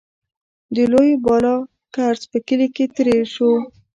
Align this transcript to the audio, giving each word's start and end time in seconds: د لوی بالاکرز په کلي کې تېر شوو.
د 0.75 0.77
لوی 0.91 1.11
بالاکرز 1.23 2.21
په 2.31 2.37
کلي 2.47 2.67
کې 2.75 2.85
تېر 2.95 3.07
شوو. 3.33 3.53